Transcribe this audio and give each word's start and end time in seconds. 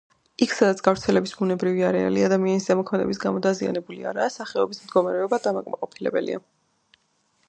იქ 0.43 0.53
სადაც 0.59 0.79
გავრცელების 0.85 1.33
ბუნებრივი 1.41 1.83
არეალი 1.89 2.23
ადამიანის 2.27 2.65
ზემოქმედების 2.69 3.21
გამო 3.25 3.41
დაზიანებული 3.47 4.01
არაა, 4.13 4.33
სახეობის 4.39 4.81
მდგომარეობა 4.87 5.41
დამაკმაყოფილებელია. 5.49 6.41